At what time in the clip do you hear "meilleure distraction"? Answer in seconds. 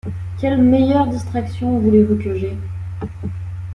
0.59-1.77